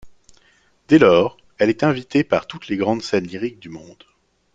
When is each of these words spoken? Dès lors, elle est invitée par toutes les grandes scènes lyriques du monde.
Dès 0.87 0.97
lors, 0.97 1.37
elle 1.59 1.69
est 1.69 1.83
invitée 1.83 2.23
par 2.23 2.47
toutes 2.47 2.69
les 2.69 2.77
grandes 2.77 3.03
scènes 3.03 3.27
lyriques 3.27 3.59
du 3.59 3.69
monde. 3.69 4.03